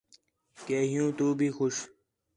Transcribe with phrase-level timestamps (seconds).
[0.65, 1.75] کہ حِیّوں تُو بھی خوش